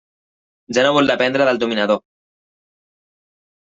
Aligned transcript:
Ja 0.77 0.85
no 0.87 0.93
vol 0.95 1.11
dependre 1.11 1.47
del 1.49 1.61
dominador. 1.65 2.03